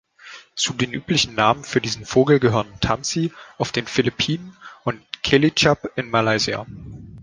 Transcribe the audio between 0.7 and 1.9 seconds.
den üblichen Namen für